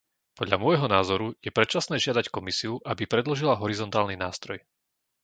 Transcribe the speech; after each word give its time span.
Podľa 0.39 0.57
môjho 0.63 0.87
názoru 0.97 1.27
je 1.45 1.51
predčasné 1.57 1.95
žiadať 2.05 2.25
Komisiu, 2.35 2.73
aby 2.91 3.03
predložila 3.13 3.53
horizontálny 3.61 4.15
nástroj. 4.25 4.59